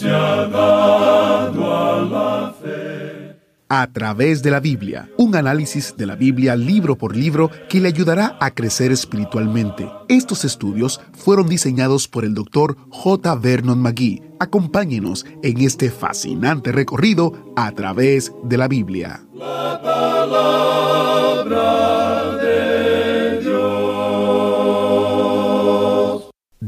[0.00, 3.36] se ha dado a la fe.
[3.68, 7.88] A través de la Biblia, un análisis de la Biblia libro por libro que le
[7.88, 9.88] ayudará a crecer espiritualmente.
[10.08, 13.34] Estos estudios fueron diseñados por el doctor J.
[13.36, 14.22] Vernon McGee.
[14.40, 19.20] Acompáñenos en este fascinante recorrido a través de la Biblia.
[19.34, 21.79] La palabra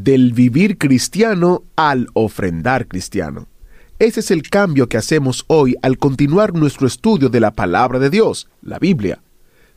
[0.02, 3.46] Del vivir cristiano al ofrendar cristiano.
[4.00, 8.10] Ese es el cambio que hacemos hoy al continuar nuestro estudio de la palabra de
[8.10, 9.22] Dios, la Biblia.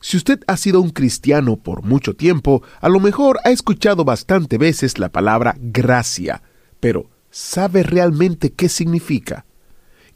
[0.00, 4.58] Si usted ha sido un cristiano por mucho tiempo, a lo mejor ha escuchado bastante
[4.58, 6.42] veces la palabra gracia,
[6.80, 9.46] pero ¿sabe realmente qué significa?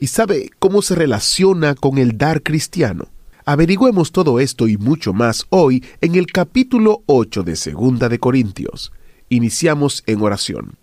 [0.00, 3.10] ¿Y sabe cómo se relaciona con el dar cristiano?
[3.44, 8.90] Averigüemos todo esto y mucho más hoy en el capítulo 8 de Segunda de Corintios.
[9.32, 10.74] Iniciamos en oración.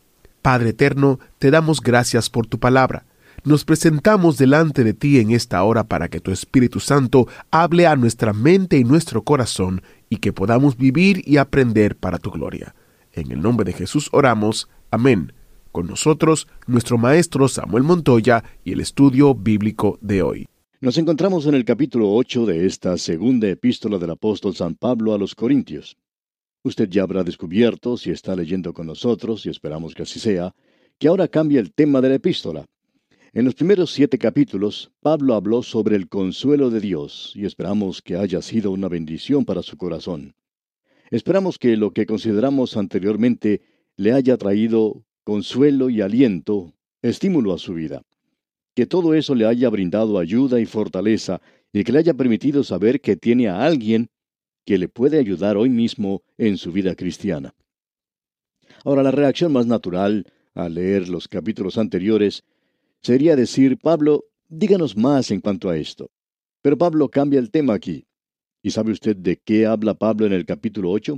[0.42, 3.04] Padre eterno, te damos gracias por tu palabra.
[3.44, 7.98] Nos presentamos delante de ti en esta hora para que tu Espíritu Santo hable a
[7.98, 12.74] nuestra mente y nuestro corazón y que podamos vivir y aprender para tu gloria.
[13.12, 14.70] En el nombre de Jesús oramos.
[14.92, 15.34] Amén.
[15.74, 20.48] Con nosotros, nuestro maestro Samuel Montoya y el estudio bíblico de hoy.
[20.80, 25.18] Nos encontramos en el capítulo 8 de esta segunda epístola del apóstol San Pablo a
[25.18, 25.98] los Corintios.
[26.68, 30.54] Usted ya habrá descubierto, si está leyendo con nosotros, y esperamos que así sea,
[31.00, 32.66] que ahora cambia el tema de la epístola.
[33.32, 38.18] En los primeros siete capítulos, Pablo habló sobre el consuelo de Dios, y esperamos que
[38.18, 40.36] haya sido una bendición para su corazón.
[41.10, 43.62] Esperamos que lo que consideramos anteriormente
[43.96, 48.02] le haya traído consuelo y aliento, estímulo a su vida.
[48.76, 51.40] Que todo eso le haya brindado ayuda y fortaleza,
[51.72, 54.10] y que le haya permitido saber que tiene a alguien
[54.68, 57.56] que le puede ayudar hoy mismo en su vida cristiana.
[58.84, 62.44] Ahora, la reacción más natural al leer los capítulos anteriores
[63.02, 66.12] sería decir, Pablo, díganos más en cuanto a esto.
[66.62, 68.08] Pero Pablo cambia el tema aquí.
[68.62, 71.18] ¿Y sabe usted de qué habla Pablo en el capítulo 8?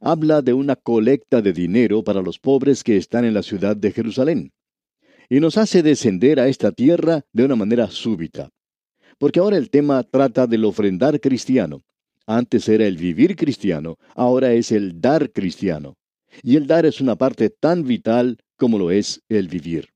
[0.00, 3.92] Habla de una colecta de dinero para los pobres que están en la ciudad de
[3.92, 4.52] Jerusalén.
[5.28, 8.50] Y nos hace descender a esta tierra de una manera súbita.
[9.18, 11.84] Porque ahora el tema trata del ofrendar cristiano.
[12.26, 15.94] Antes era el vivir cristiano, ahora es el dar cristiano.
[16.42, 19.88] Y el dar es una parte tan vital como lo es el vivir.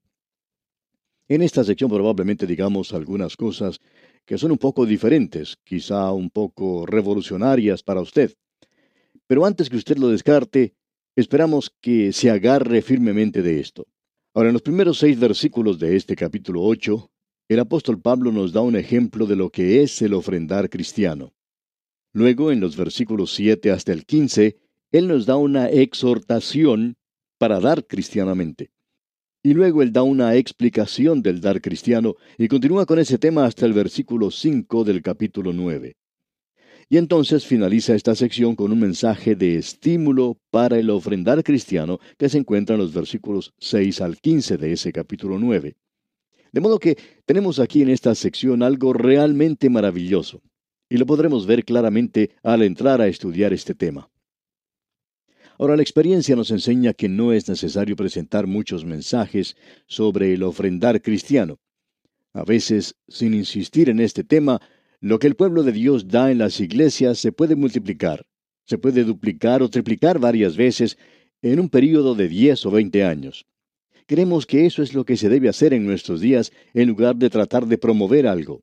[1.28, 3.80] En esta sección probablemente digamos algunas cosas
[4.24, 8.34] que son un poco diferentes, quizá un poco revolucionarias para usted.
[9.26, 10.74] Pero antes que usted lo descarte,
[11.16, 13.86] esperamos que se agarre firmemente de esto.
[14.34, 17.10] Ahora, en los primeros seis versículos de este capítulo 8,
[17.48, 21.32] el apóstol Pablo nos da un ejemplo de lo que es el ofrendar cristiano.
[22.18, 24.56] Luego, en los versículos 7 hasta el 15,
[24.90, 26.96] él nos da una exhortación
[27.38, 28.72] para dar cristianamente.
[29.40, 33.66] Y luego él da una explicación del dar cristiano y continúa con ese tema hasta
[33.66, 35.94] el versículo 5 del capítulo 9.
[36.88, 42.28] Y entonces finaliza esta sección con un mensaje de estímulo para el ofrendar cristiano que
[42.28, 45.76] se encuentra en los versículos 6 al 15 de ese capítulo 9.
[46.50, 50.42] De modo que tenemos aquí en esta sección algo realmente maravilloso,
[50.88, 54.10] y lo podremos ver claramente al entrar a estudiar este tema.
[55.58, 59.56] Ahora, la experiencia nos enseña que no es necesario presentar muchos mensajes
[59.86, 61.58] sobre el ofrendar cristiano.
[62.32, 64.60] A veces, sin insistir en este tema,
[65.00, 68.26] lo que el pueblo de Dios da en las iglesias se puede multiplicar,
[68.66, 70.96] se puede duplicar o triplicar varias veces
[71.42, 73.46] en un período de 10 o 20 años.
[74.06, 77.30] Creemos que eso es lo que se debe hacer en nuestros días en lugar de
[77.30, 78.62] tratar de promover algo.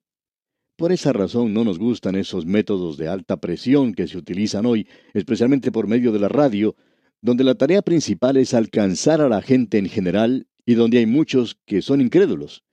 [0.78, 4.88] Por esa razón no nos gustan esos métodos de alta presión que se utilizan hoy,
[5.14, 6.76] especialmente por medio de la radio,
[7.22, 11.58] donde la tarea principal es alcanzar a la gente en general y donde hay muchos
[11.66, 12.66] que son incrédulos.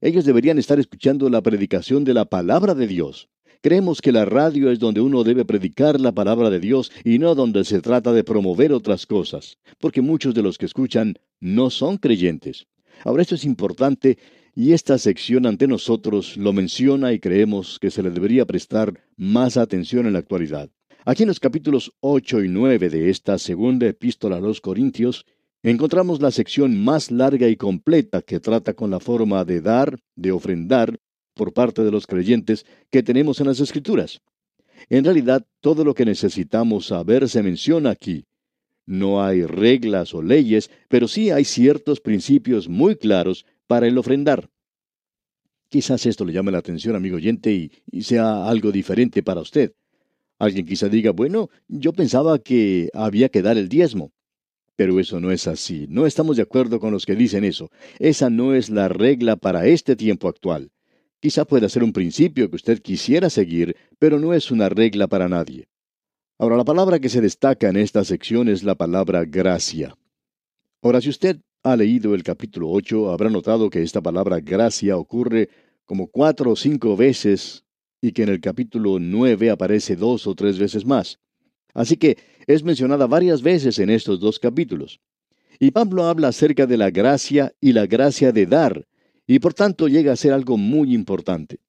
[0.00, 3.28] Ellos deberían estar escuchando la predicación de la palabra de Dios.
[3.60, 7.34] Creemos que la radio es donde uno debe predicar la palabra de Dios y no
[7.34, 11.98] donde se trata de promover otras cosas, porque muchos de los que escuchan no son
[11.98, 12.68] creyentes.
[13.04, 14.16] Ahora esto es importante
[14.54, 19.56] y esta sección ante nosotros lo menciona y creemos que se le debería prestar más
[19.56, 20.70] atención en la actualidad.
[21.04, 25.24] Aquí en los capítulos 8 y 9 de esta segunda epístola a los Corintios,
[25.62, 30.32] encontramos la sección más larga y completa que trata con la forma de dar, de
[30.32, 30.98] ofrendar,
[31.34, 34.20] por parte de los creyentes que tenemos en las Escrituras.
[34.90, 38.24] En realidad, todo lo que necesitamos saber se menciona aquí.
[38.84, 44.50] No hay reglas o leyes, pero sí hay ciertos principios muy claros para el ofrendar.
[45.68, 49.74] Quizás esto le llame la atención, amigo oyente, y, sea algo diferente para usted.
[50.40, 54.10] Alguien quizá diga, bueno, yo pensaba que había que dar el diezmo.
[54.74, 55.86] Pero eso no es así.
[55.88, 57.70] No estamos de acuerdo con los que dicen eso.
[58.00, 60.72] Esa no es la regla para este tiempo actual.
[61.20, 65.28] Quizá pueda ser un principio que usted quisiera seguir, pero no es una regla para
[65.28, 65.68] nadie.
[66.38, 69.96] Ahora, la palabra que se destaca en esta sección es la palabra gracia.
[70.82, 75.48] Ahora, si usted ha leído el capítulo 8, habrá notado que esta palabra gracia ocurre
[75.84, 77.64] como cuatro o cinco veces
[78.00, 81.18] y que en el capítulo 9 aparece dos o tres veces más.
[81.74, 82.16] Así que
[82.46, 85.00] es mencionada varias veces en estos dos capítulos.
[85.58, 88.86] Y Pablo habla acerca de la gracia y la gracia de dar,
[89.26, 91.60] y por tanto llega a ser algo muy importante.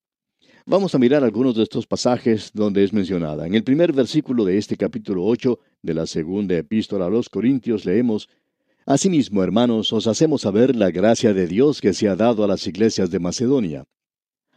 [0.66, 3.46] Vamos a mirar algunos de estos pasajes donde es mencionada.
[3.46, 7.84] En el primer versículo de este capítulo 8 de la segunda epístola a los Corintios
[7.84, 8.30] leemos,
[8.86, 12.66] Asimismo, hermanos, os hacemos saber la gracia de Dios que se ha dado a las
[12.66, 13.86] iglesias de Macedonia.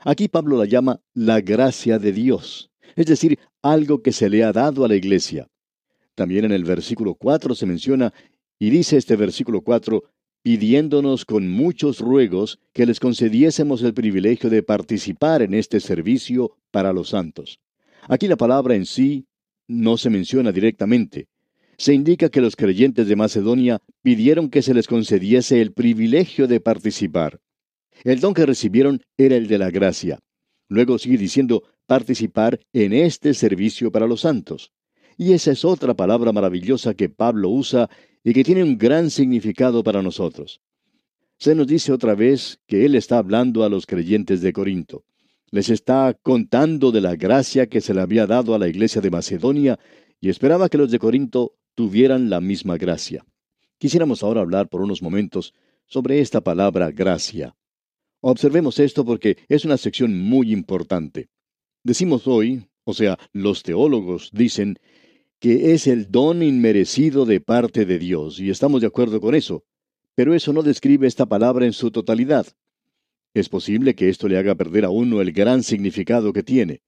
[0.01, 4.53] Aquí Pablo la llama la gracia de Dios, es decir, algo que se le ha
[4.53, 5.49] dado a la iglesia.
[6.15, 8.13] También en el versículo 4 se menciona,
[8.59, 10.05] y dice este versículo 4,
[10.43, 16.93] pidiéndonos con muchos ruegos que les concediésemos el privilegio de participar en este servicio para
[16.93, 17.61] los santos.
[18.09, 19.27] Aquí la palabra en sí
[19.67, 21.29] no se menciona directamente.
[21.77, 26.61] Se indica que los creyentes de Macedonia pidieron que se les concediese el privilegio de
[26.61, 27.41] participar.
[28.03, 30.19] El don que recibieron era el de la gracia.
[30.69, 34.73] Luego sigue diciendo participar en este servicio para los santos.
[35.17, 37.89] Y esa es otra palabra maravillosa que Pablo usa
[38.25, 40.61] y que tiene un gran significado para nosotros.
[41.39, 45.05] Se nos dice otra vez que Él está hablando a los creyentes de Corinto.
[45.51, 49.11] Les está contando de la gracia que se le había dado a la iglesia de
[49.11, 49.79] Macedonia
[50.21, 53.25] y esperaba que los de Corinto tuvieran la misma gracia.
[53.79, 55.55] Quisiéramos ahora hablar por unos momentos
[55.87, 57.57] sobre esta palabra gracia.
[58.21, 61.29] Observemos esto porque es una sección muy importante.
[61.83, 64.79] Decimos hoy, o sea, los teólogos dicen
[65.39, 69.65] que es el don inmerecido de parte de Dios, y estamos de acuerdo con eso.
[70.15, 72.47] Pero eso no describe esta palabra en su totalidad.
[73.35, 76.81] Es posible que esto le haga perder a uno el gran significado que tiene.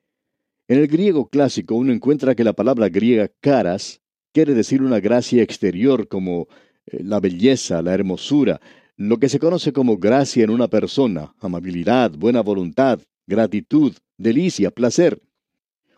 [0.68, 4.00] En el griego clásico uno encuentra que la palabra griega caras
[4.36, 6.46] quiere decir una gracia exterior como
[6.84, 8.60] eh, la belleza, la hermosura,
[8.98, 15.22] lo que se conoce como gracia en una persona, amabilidad, buena voluntad, gratitud, delicia, placer.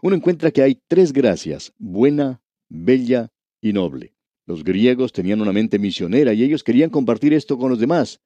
[0.03, 4.15] Uno encuentra que hay tres gracias, buena, bella y noble.
[4.47, 8.21] Los griegos tenían una mente misionera y ellos querían compartir esto con los demás.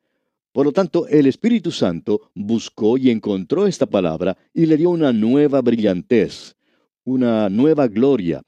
[0.52, 5.10] Por lo tanto, el Espíritu Santo buscó y encontró esta palabra y le dio una
[5.10, 6.54] nueva brillantez,
[7.02, 8.42] una nueva gloria,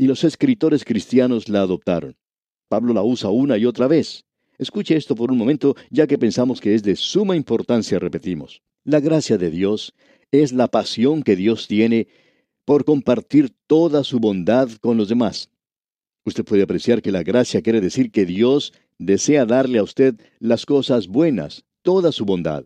[0.00, 2.16] y los escritores cristianos la adoptaron.
[2.70, 4.24] Pablo la usa una y otra vez.
[4.56, 8.62] Escuche esto por un momento, ya que pensamos que es de suma importancia, repetimos.
[8.82, 9.92] La gracia de Dios
[10.30, 12.08] es la pasión que Dios tiene
[12.64, 15.50] por compartir toda su bondad con los demás.
[16.24, 20.64] Usted puede apreciar que la gracia quiere decir que Dios desea darle a usted las
[20.64, 22.64] cosas buenas, toda su bondad.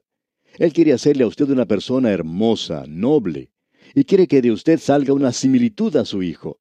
[0.57, 3.51] Él quiere hacerle a usted una persona hermosa, noble,
[3.93, 6.61] y quiere que de usted salga una similitud a su Hijo.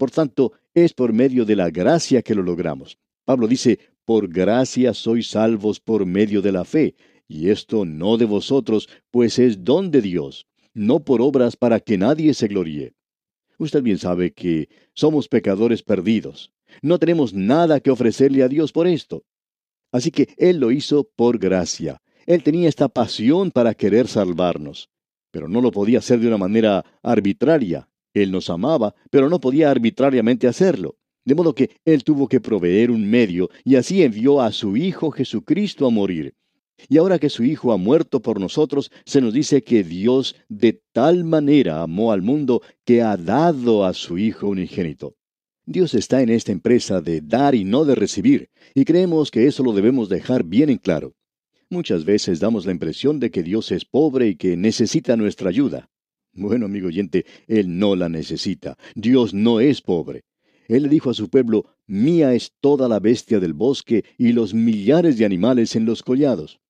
[0.00, 2.96] Por tanto, es por medio de la gracia que lo logramos.
[3.26, 6.94] Pablo dice, por gracia sois salvos por medio de la fe,
[7.28, 11.98] y esto no de vosotros, pues es don de Dios, no por obras para que
[11.98, 12.94] nadie se gloríe.
[13.58, 16.50] Usted bien sabe que somos pecadores perdidos.
[16.80, 19.24] No tenemos nada que ofrecerle a Dios por esto.
[19.92, 22.00] Así que Él lo hizo por gracia.
[22.24, 24.88] Él tenía esta pasión para querer salvarnos.
[25.30, 27.89] Pero no lo podía hacer de una manera arbitraria.
[28.14, 30.96] Él nos amaba, pero no podía arbitrariamente hacerlo.
[31.24, 35.10] De modo que Él tuvo que proveer un medio y así envió a su Hijo
[35.10, 36.34] Jesucristo a morir.
[36.88, 40.80] Y ahora que su Hijo ha muerto por nosotros, se nos dice que Dios de
[40.92, 45.14] tal manera amó al mundo que ha dado a su Hijo unigénito.
[45.66, 49.62] Dios está en esta empresa de dar y no de recibir, y creemos que eso
[49.62, 51.14] lo debemos dejar bien en claro.
[51.68, 55.88] Muchas veces damos la impresión de que Dios es pobre y que necesita nuestra ayuda.
[56.32, 58.78] Bueno, amigo oyente, Él no la necesita.
[58.94, 60.22] Dios no es pobre.
[60.68, 64.54] Él le dijo a su pueblo, Mía es toda la bestia del bosque y los
[64.54, 66.60] millares de animales en los collados.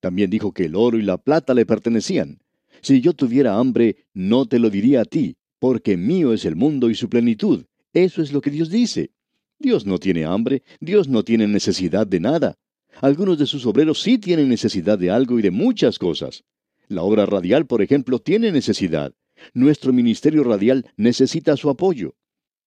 [0.00, 2.40] También dijo que el oro y la plata le pertenecían.
[2.82, 6.90] Si yo tuviera hambre, no te lo diría a ti, porque mío es el mundo
[6.90, 7.64] y su plenitud.
[7.92, 9.12] Eso es lo que Dios dice.
[9.58, 12.58] Dios no tiene hambre, Dios no tiene necesidad de nada.
[13.00, 16.44] Algunos de sus obreros sí tienen necesidad de algo y de muchas cosas.
[16.90, 19.14] La obra radial, por ejemplo, tiene necesidad.
[19.54, 22.16] Nuestro ministerio radial necesita su apoyo.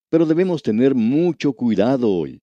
[0.10, 2.42] Pero debemos tener mucho cuidado hoy.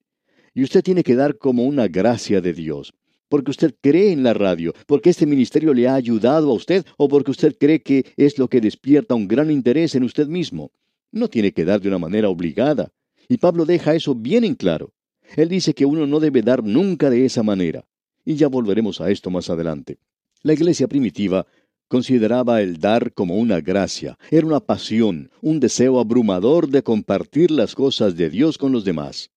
[0.52, 2.92] Y usted tiene que dar como una gracia de Dios
[3.30, 7.08] porque usted cree en la radio, porque este ministerio le ha ayudado a usted o
[7.08, 10.72] porque usted cree que es lo que despierta un gran interés en usted mismo.
[11.12, 12.92] No tiene que dar de una manera obligada.
[13.28, 14.92] Y Pablo deja eso bien en claro.
[15.37, 17.87] Él dice que uno no debe dar nunca de esa manera.
[18.25, 19.99] Y ya volveremos a esto más adelante.
[20.42, 21.46] La iglesia primitiva
[21.90, 27.75] consideraba el dar como una gracia, era una pasión, un deseo abrumador de compartir las
[27.75, 29.32] cosas de Dios con los demás.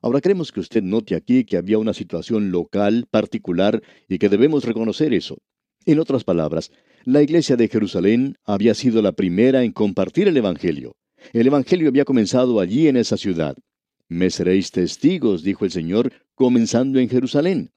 [0.00, 4.64] Ahora queremos que usted note aquí que había una situación local, particular, y que debemos
[4.64, 5.38] reconocer eso.
[5.84, 6.70] En otras palabras,
[7.04, 10.94] la iglesia de Jerusalén había sido la primera en compartir el Evangelio.
[11.32, 13.56] El Evangelio había comenzado allí en esa ciudad.
[14.06, 17.72] Me seréis testigos, dijo el Señor, comenzando en Jerusalén.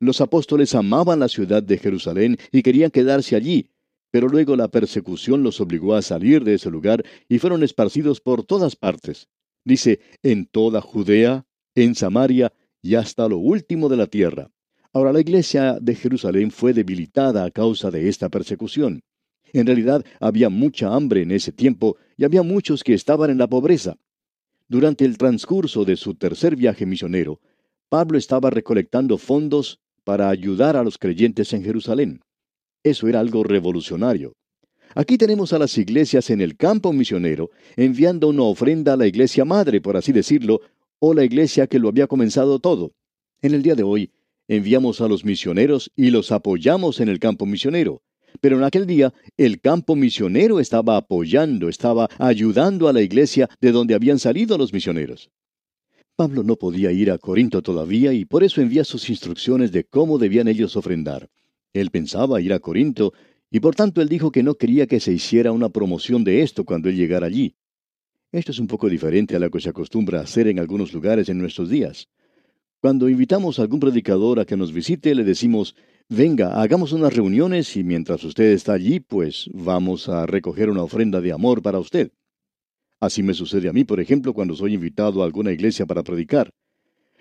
[0.00, 3.70] Los apóstoles amaban la ciudad de Jerusalén y querían quedarse allí,
[4.10, 8.44] pero luego la persecución los obligó a salir de ese lugar y fueron esparcidos por
[8.44, 9.28] todas partes.
[9.64, 12.52] Dice, en toda Judea, en Samaria
[12.82, 14.50] y hasta lo último de la tierra.
[14.92, 19.02] Ahora la iglesia de Jerusalén fue debilitada a causa de esta persecución.
[19.52, 23.46] En realidad había mucha hambre en ese tiempo y había muchos que estaban en la
[23.46, 23.98] pobreza.
[24.68, 27.40] Durante el transcurso de su tercer viaje misionero,
[27.88, 32.20] Pablo estaba recolectando fondos para ayudar a los creyentes en Jerusalén.
[32.82, 34.34] Eso era algo revolucionario.
[34.94, 39.44] Aquí tenemos a las iglesias en el campo misionero enviando una ofrenda a la iglesia
[39.44, 40.62] madre, por así decirlo,
[40.98, 42.92] o la iglesia que lo había comenzado todo.
[43.40, 44.10] En el día de hoy,
[44.48, 48.02] enviamos a los misioneros y los apoyamos en el campo misionero.
[48.40, 53.70] Pero en aquel día el campo misionero estaba apoyando, estaba ayudando a la iglesia de
[53.70, 55.30] donde habían salido los misioneros.
[56.16, 60.16] Pablo no podía ir a Corinto todavía y por eso envía sus instrucciones de cómo
[60.16, 61.28] debían ellos ofrendar.
[61.74, 63.12] Él pensaba ir a Corinto
[63.50, 66.64] y por tanto él dijo que no quería que se hiciera una promoción de esto
[66.64, 67.54] cuando él llegara allí.
[68.32, 71.36] Esto es un poco diferente a lo que se acostumbra hacer en algunos lugares en
[71.36, 72.08] nuestros días.
[72.80, 75.76] Cuando invitamos a algún predicador a que nos visite, le decimos,
[76.08, 81.20] venga, hagamos unas reuniones y mientras usted está allí, pues vamos a recoger una ofrenda
[81.20, 82.10] de amor para usted.
[83.00, 86.50] Así me sucede a mí, por ejemplo, cuando soy invitado a alguna iglesia para predicar.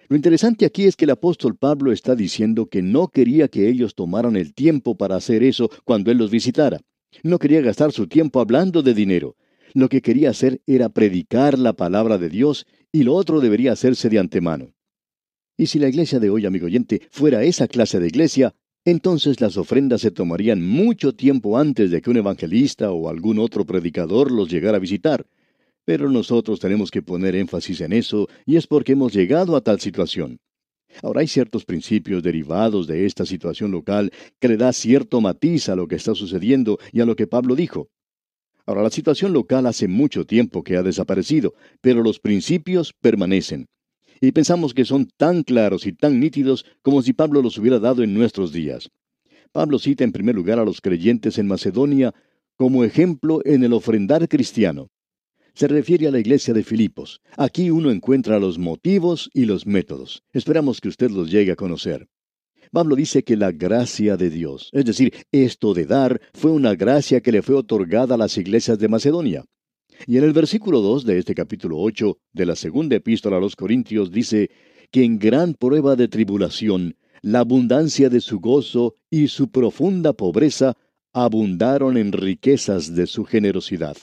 [0.07, 3.95] Lo interesante aquí es que el apóstol Pablo está diciendo que no quería que ellos
[3.95, 6.79] tomaran el tiempo para hacer eso cuando él los visitara.
[7.23, 9.35] No quería gastar su tiempo hablando de dinero.
[9.73, 14.09] Lo que quería hacer era predicar la palabra de Dios y lo otro debería hacerse
[14.09, 14.73] de antemano.
[15.57, 18.53] Y si la iglesia de hoy, amigo oyente, fuera esa clase de iglesia,
[18.85, 23.65] entonces las ofrendas se tomarían mucho tiempo antes de que un evangelista o algún otro
[23.65, 25.25] predicador los llegara a visitar.
[25.85, 29.79] Pero nosotros tenemos que poner énfasis en eso y es porque hemos llegado a tal
[29.79, 30.39] situación.
[31.03, 35.75] Ahora hay ciertos principios derivados de esta situación local que le da cierto matiz a
[35.75, 37.89] lo que está sucediendo y a lo que Pablo dijo.
[38.65, 43.67] Ahora la situación local hace mucho tiempo que ha desaparecido, pero los principios permanecen
[44.21, 48.01] y pensamos que son tan claros y tan nítidos como si Pablo los hubiera dado
[48.01, 48.89] en nuestros días.
[49.51, 52.13] Pablo cita en primer lugar a los creyentes en Macedonia
[52.55, 54.89] como ejemplo en el ofrendar cristiano.
[55.55, 57.21] Se refiere a la iglesia de Filipos.
[57.37, 60.21] Aquí uno encuentra los motivos y los métodos.
[60.33, 62.09] Esperamos que usted los llegue a conocer.
[62.73, 67.21] Pablo dice que la gracia de Dios, es decir, esto de dar, fue una gracia
[67.21, 69.45] que le fue otorgada a las iglesias de Macedonia.
[70.05, 73.55] Y en el versículo 2 de este capítulo 8 de la segunda epístola a los
[73.55, 74.49] Corintios dice
[74.91, 80.75] que en gran prueba de tribulación, la abundancia de su gozo y su profunda pobreza
[81.13, 83.95] abundaron en riquezas de su generosidad.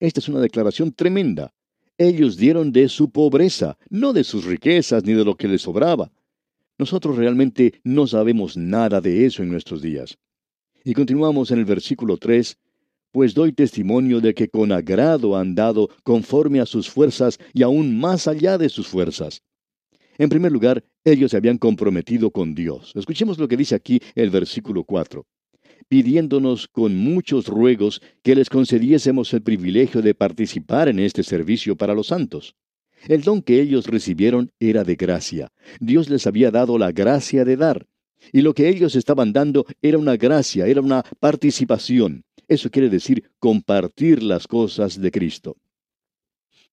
[0.00, 1.52] Esta es una declaración tremenda.
[1.96, 6.12] Ellos dieron de su pobreza, no de sus riquezas ni de lo que les sobraba.
[6.78, 10.16] Nosotros realmente no sabemos nada de eso en nuestros días.
[10.84, 12.56] Y continuamos en el versículo 3,
[13.10, 17.98] pues doy testimonio de que con agrado han dado conforme a sus fuerzas y aún
[17.98, 19.42] más allá de sus fuerzas.
[20.18, 22.92] En primer lugar, ellos se habían comprometido con Dios.
[22.94, 25.26] Escuchemos lo que dice aquí el versículo 4
[25.88, 31.94] pidiéndonos con muchos ruegos que les concediésemos el privilegio de participar en este servicio para
[31.94, 32.54] los santos.
[33.06, 35.52] El don que ellos recibieron era de gracia.
[35.80, 37.86] Dios les había dado la gracia de dar.
[38.32, 42.24] Y lo que ellos estaban dando era una gracia, era una participación.
[42.48, 45.56] Eso quiere decir compartir las cosas de Cristo.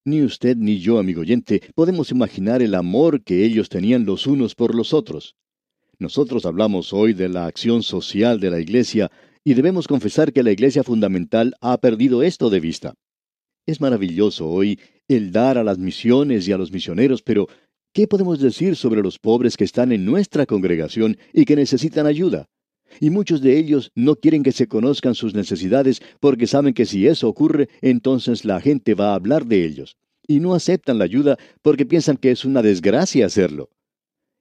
[0.03, 4.55] Ni usted ni yo, amigo oyente, podemos imaginar el amor que ellos tenían los unos
[4.55, 5.35] por los otros.
[5.97, 9.11] Nosotros hablamos hoy de la acción social de la Iglesia
[9.45, 12.95] y debemos confesar que la Iglesia fundamental ha perdido esto de vista.
[13.65, 17.47] Es maravilloso hoy el dar a las misiones y a los misioneros, pero
[17.93, 22.49] ¿qué podemos decir sobre los pobres que están en nuestra congregación y que necesitan ayuda?
[22.99, 27.07] Y muchos de ellos no quieren que se conozcan sus necesidades porque saben que si
[27.07, 29.97] eso ocurre, entonces la gente va a hablar de ellos.
[30.27, 33.69] Y no aceptan la ayuda porque piensan que es una desgracia hacerlo.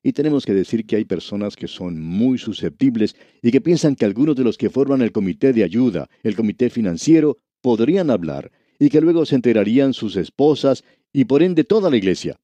[0.06, 4.04] Y tenemos que decir que hay personas que son muy susceptibles y que piensan que
[4.04, 8.90] algunos de los que forman el comité de ayuda, el comité financiero, podrían hablar y
[8.90, 12.38] que luego se enterarían sus esposas y por ende toda la iglesia.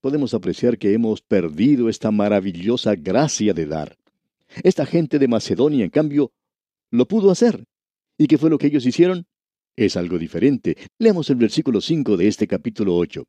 [0.00, 3.98] podemos apreciar que hemos perdido esta maravillosa gracia de dar.
[4.62, 6.30] Esta gente de Macedonia, en cambio,
[6.90, 7.64] lo pudo hacer.
[8.16, 9.26] ¿Y qué fue lo que ellos hicieron?
[9.76, 10.76] Es algo diferente.
[10.98, 13.24] Leamos el versículo 5 de este capítulo 8.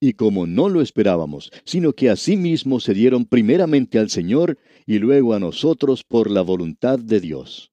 [0.00, 5.34] Y como no lo esperábamos, sino que asimismo se dieron primeramente al Señor y luego
[5.34, 7.72] a nosotros por la voluntad de Dios.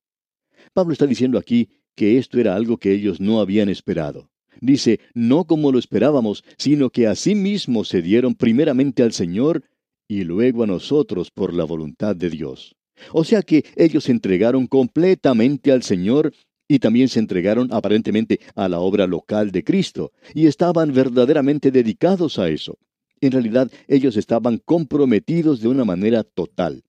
[0.73, 4.29] Pablo está diciendo aquí que esto era algo que ellos no habían esperado.
[4.61, 9.63] Dice, no como lo esperábamos, sino que asimismo se dieron primeramente al Señor
[10.07, 12.75] y luego a nosotros por la voluntad de Dios.
[13.11, 16.33] O sea que ellos se entregaron completamente al Señor
[16.67, 22.39] y también se entregaron aparentemente a la obra local de Cristo, y estaban verdaderamente dedicados
[22.39, 22.77] a eso.
[23.21, 26.83] En realidad ellos estaban comprometidos de una manera total.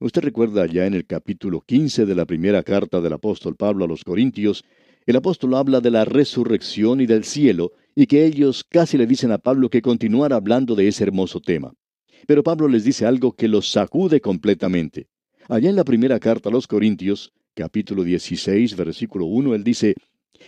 [0.00, 3.88] Usted recuerda ya en el capítulo 15 de la primera carta del apóstol Pablo a
[3.88, 4.64] los Corintios,
[5.06, 9.32] el apóstol habla de la resurrección y del cielo, y que ellos casi le dicen
[9.32, 11.72] a Pablo que continuara hablando de ese hermoso tema.
[12.26, 15.08] Pero Pablo les dice algo que los sacude completamente.
[15.48, 19.94] Allá en la primera carta a los Corintios, capítulo 16, versículo 1, él dice,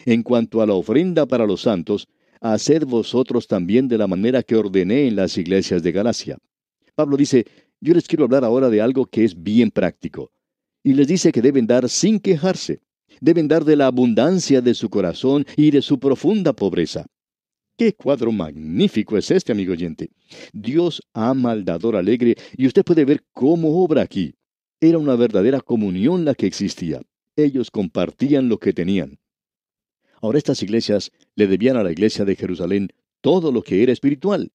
[0.04, 2.08] En cuanto a la ofrenda para los santos,
[2.40, 6.38] haced vosotros también de la manera que ordené en las iglesias de Galacia.
[6.94, 7.46] Pablo dice,
[7.80, 10.32] yo les quiero hablar ahora de algo que es bien práctico.
[10.82, 12.80] Y les dice que deben dar sin quejarse.
[13.20, 17.06] Deben dar de la abundancia de su corazón y de su profunda pobreza.
[17.76, 20.10] Qué cuadro magnífico es este, amigo oyente.
[20.52, 24.34] Dios ama al dador alegre y usted puede ver cómo obra aquí.
[24.84, 27.00] Era una verdadera comunión la que existía.
[27.36, 29.18] Ellos compartían lo que tenían.
[30.20, 32.90] Ahora estas iglesias le debían a la iglesia de Jerusalén
[33.22, 34.52] todo lo que era espiritual.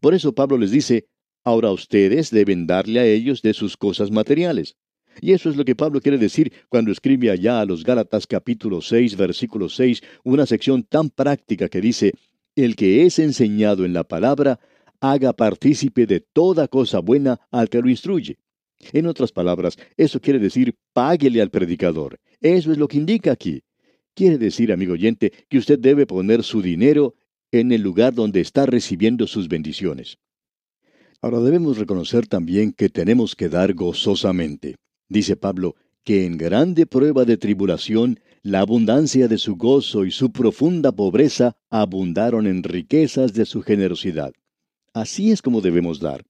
[0.00, 1.06] Por eso Pablo les dice,
[1.44, 4.74] ahora ustedes deben darle a ellos de sus cosas materiales.
[5.20, 8.80] Y eso es lo que Pablo quiere decir cuando escribe allá a los Gálatas capítulo
[8.80, 12.14] 6, versículo 6, una sección tan práctica que dice,
[12.56, 14.58] el que es enseñado en la palabra,
[14.98, 18.38] haga partícipe de toda cosa buena al que lo instruye.
[18.92, 22.18] En otras palabras, eso quiere decir páguele al predicador.
[22.40, 23.62] Eso es lo que indica aquí.
[24.14, 27.14] Quiere decir, amigo oyente, que usted debe poner su dinero
[27.52, 30.18] en el lugar donde está recibiendo sus bendiciones.
[31.20, 34.76] Ahora debemos reconocer también que tenemos que dar gozosamente.
[35.08, 35.74] Dice Pablo,
[36.04, 41.56] que en grande prueba de tribulación, la abundancia de su gozo y su profunda pobreza
[41.70, 44.32] abundaron en riquezas de su generosidad.
[44.94, 46.24] Así es como debemos dar.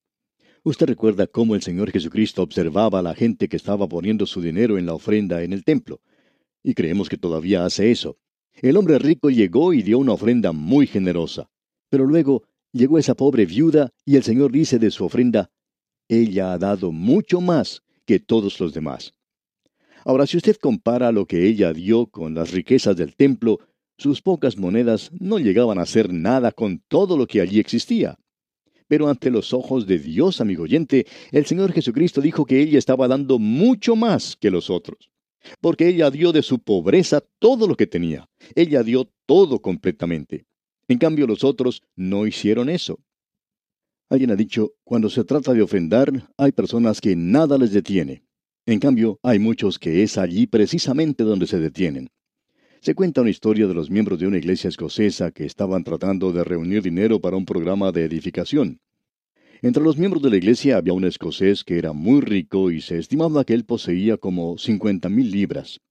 [0.69, 4.77] Usted recuerda cómo el Señor Jesucristo observaba a la gente que estaba poniendo su dinero
[4.77, 5.99] en la ofrenda en el templo.
[6.61, 8.19] Y creemos que todavía hace eso.
[8.53, 11.49] El hombre rico llegó y dio una ofrenda muy generosa.
[11.89, 15.49] Pero luego llegó esa pobre viuda y el Señor dice de su ofrenda,
[16.07, 19.15] ella ha dado mucho más que todos los demás.
[20.05, 23.57] Ahora, si usted compara lo que ella dio con las riquezas del templo,
[23.97, 28.19] sus pocas monedas no llegaban a ser nada con todo lo que allí existía.
[28.89, 33.07] Pero ante los ojos de Dios, amigo oyente, el Señor Jesucristo dijo que ella estaba
[33.07, 35.11] dando mucho más que los otros.
[35.61, 38.27] Porque ella dio de su pobreza todo lo que tenía.
[38.55, 40.47] Ella dio todo completamente.
[40.87, 42.99] En cambio, los otros no hicieron eso.
[44.09, 48.23] Alguien ha dicho, cuando se trata de ofrendar, hay personas que nada les detiene.
[48.65, 52.09] En cambio, hay muchos que es allí precisamente donde se detienen.
[52.81, 56.45] Se cuenta una historia de los miembros de una iglesia escocesa que estaban tratando de
[56.45, 58.79] reunir dinero para un programa de edificación.
[59.61, 62.97] Entre los miembros de la iglesia había un escocés que era muy rico y se
[62.97, 65.81] estimaba que él poseía como cincuenta mil libras.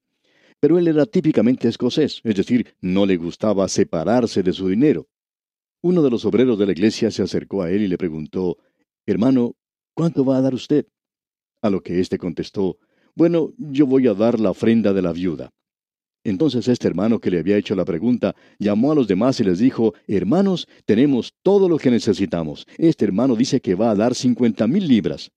[0.60, 5.08] Pero él era típicamente escocés, es decir, no le gustaba separarse de su dinero.
[5.82, 8.56] Uno de los obreros de la iglesia se acercó a él y le preguntó,
[9.04, 9.56] Hermano,
[9.92, 10.86] ¿cuánto va a dar usted?
[11.60, 12.78] A lo que éste contestó,
[13.14, 15.50] Bueno, yo voy a dar la ofrenda de la viuda.
[16.28, 19.60] Entonces este hermano que le había hecho la pregunta llamó a los demás y les
[19.60, 22.66] dijo, Hermanos, tenemos todo lo que necesitamos.
[22.76, 25.30] Este hermano dice que va a dar cincuenta mil libras.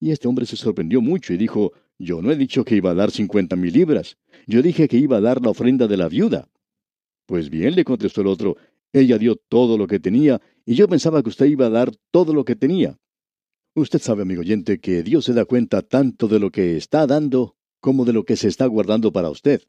[0.00, 2.94] Y este hombre se sorprendió mucho y dijo, Yo no he dicho que iba a
[2.94, 4.16] dar cincuenta mil libras.
[4.48, 6.48] Yo dije que iba a dar la ofrenda de la viuda.
[7.26, 8.56] Pues bien, le contestó el otro,
[8.92, 12.34] ella dio todo lo que tenía y yo pensaba que usted iba a dar todo
[12.34, 12.98] lo que tenía.
[13.76, 17.54] Usted sabe, amigo oyente, que Dios se da cuenta tanto de lo que está dando
[17.78, 19.62] como de lo que se está guardando para usted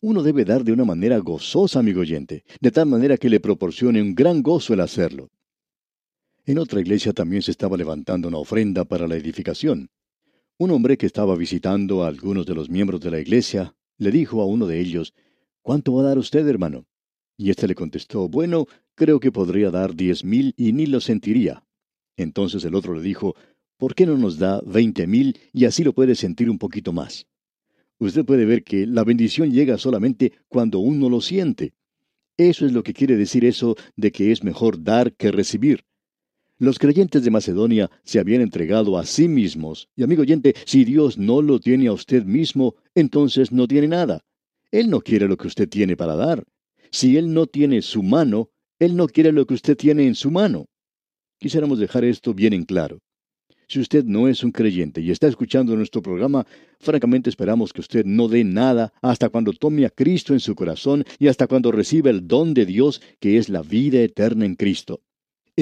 [0.00, 4.00] uno debe dar de una manera gozosa, amigo oyente, de tal manera que le proporcione
[4.00, 5.30] un gran gozo el hacerlo.
[6.46, 9.90] En otra iglesia también se estaba levantando una ofrenda para la edificación.
[10.56, 14.40] Un hombre que estaba visitando a algunos de los miembros de la iglesia le dijo
[14.40, 15.14] a uno de ellos,
[15.62, 16.86] ¿Cuánto va a dar usted, hermano?
[17.36, 21.64] Y éste le contestó, Bueno, creo que podría dar diez mil y ni lo sentiría.
[22.16, 23.36] Entonces el otro le dijo,
[23.76, 27.26] ¿Por qué no nos da veinte mil y así lo puede sentir un poquito más?
[27.98, 31.72] Usted puede ver que la bendición llega solamente cuando uno lo siente.
[32.36, 35.84] Eso es lo que quiere decir eso de que es mejor dar que recibir.
[36.60, 39.88] Los creyentes de Macedonia se habían entregado a sí mismos.
[39.96, 44.24] Y amigo oyente, si Dios no lo tiene a usted mismo, entonces no tiene nada.
[44.70, 46.44] Él no quiere lo que usted tiene para dar.
[46.90, 50.30] Si Él no tiene su mano, Él no quiere lo que usted tiene en su
[50.30, 50.66] mano.
[51.38, 53.00] Quisiéramos dejar esto bien en claro.
[53.68, 56.46] Si usted no es un creyente y está escuchando nuestro programa,
[56.80, 61.04] francamente esperamos que usted no dé nada hasta cuando tome a Cristo en su corazón
[61.18, 65.02] y hasta cuando reciba el don de Dios que es la vida eterna en Cristo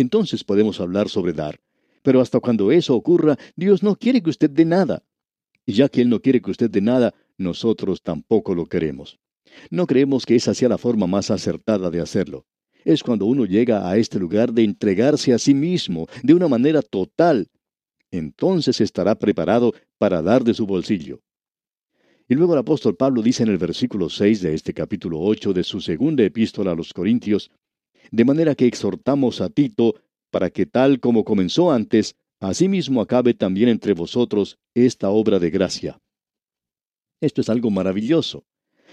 [0.00, 1.58] entonces podemos hablar sobre dar.
[2.02, 5.02] Pero hasta cuando eso ocurra, Dios no quiere que usted dé nada.
[5.64, 9.18] Y ya que Él no quiere que usted dé nada, nosotros tampoco lo queremos.
[9.70, 12.44] No creemos que esa sea la forma más acertada de hacerlo.
[12.84, 16.82] Es cuando uno llega a este lugar de entregarse a sí mismo de una manera
[16.82, 17.48] total.
[18.10, 21.20] Entonces estará preparado para dar de su bolsillo.
[22.28, 25.62] Y luego el apóstol Pablo dice en el versículo 6 de este capítulo 8 de
[25.62, 27.50] su segunda epístola a los Corintios,
[28.10, 29.94] de manera que exhortamos a Tito
[30.30, 36.00] para que tal como comenzó antes, asimismo acabe también entre vosotros esta obra de gracia.
[37.20, 38.44] Esto es algo maravilloso.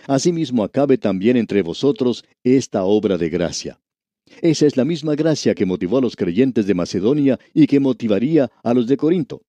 [0.07, 3.82] Asimismo acabe también entre vosotros esta obra de gracia.
[4.41, 8.51] Esa es la misma gracia que motivó a los creyentes de Macedonia y que motivaría
[8.63, 9.43] a los de Corinto.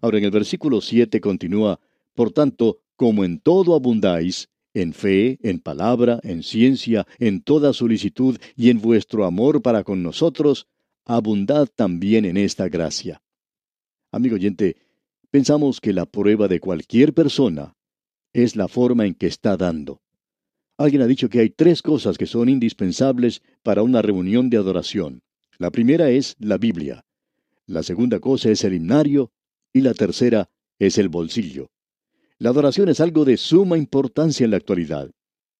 [0.00, 1.80] Ahora en el versículo 7 continúa,
[2.14, 8.38] Por tanto, como en todo abundáis, en fe, en palabra, en ciencia, en toda solicitud
[8.56, 10.66] y en vuestro amor para con nosotros,
[11.04, 13.22] abundad también en esta gracia.
[14.12, 14.76] Amigo oyente,
[15.30, 17.76] pensamos que la prueba de cualquier persona
[18.32, 20.00] es la forma en que está dando.
[20.80, 25.20] Alguien ha dicho que hay tres cosas que son indispensables para una reunión de adoración.
[25.58, 27.04] La primera es la Biblia.
[27.66, 29.30] La segunda cosa es el himnario.
[29.74, 31.68] Y la tercera es el bolsillo.
[32.38, 35.10] La adoración es algo de suma importancia en la actualidad,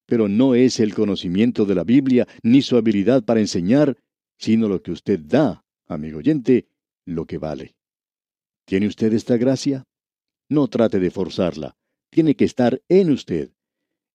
[0.07, 3.99] pero no es el conocimiento de la Biblia ni su habilidad para enseñar,
[4.39, 6.67] sino lo que usted da, amigo oyente,
[7.05, 7.75] lo que vale.
[8.65, 9.85] ¿Tiene usted esta gracia?
[10.49, 11.77] No trate de forzarla.
[12.09, 13.51] Tiene que estar en usted.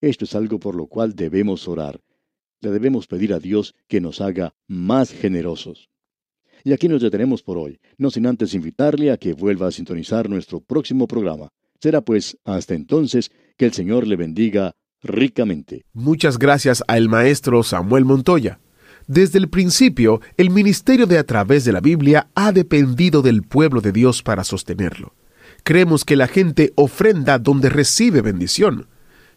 [0.02, 2.02] Esto es algo por lo cual debemos orar.
[2.62, 5.90] Le debemos pedir a Dios que nos haga más generosos.
[6.64, 10.30] Y aquí nos detenemos por hoy, no sin antes invitarle a que vuelva a sintonizar
[10.30, 11.50] nuestro próximo programa.
[11.80, 15.86] Será pues hasta entonces que el Señor le bendiga ricamente.
[15.94, 18.60] Muchas gracias al maestro Samuel Montoya.
[19.08, 23.82] Desde el principio, el ministerio de a través de la Biblia ha dependido del pueblo
[23.82, 25.14] de Dios para sostenerlo.
[25.64, 28.88] Creemos que la gente ofrenda donde recibe bendición.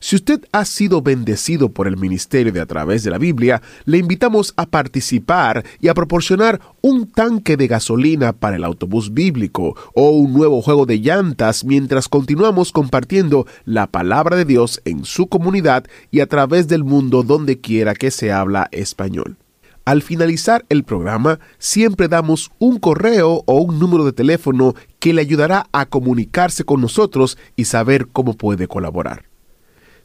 [0.00, 3.98] Si usted ha sido bendecido por el ministerio de a través de la Biblia, le
[3.98, 10.10] invitamos a participar y a proporcionar un tanque de gasolina para el autobús bíblico o
[10.10, 15.84] un nuevo juego de llantas mientras continuamos compartiendo la palabra de Dios en su comunidad
[16.12, 19.36] y a través del mundo donde quiera que se habla español.
[19.84, 25.22] Al finalizar el programa, siempre damos un correo o un número de teléfono que le
[25.22, 29.28] ayudará a comunicarse con nosotros y saber cómo puede colaborar.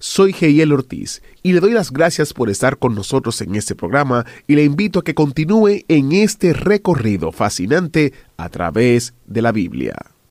[0.05, 4.25] Soy Geiel Ortiz y le doy las gracias por estar con nosotros en este programa
[4.47, 10.12] y le invito a que continúe en este recorrido fascinante a través de la Biblia.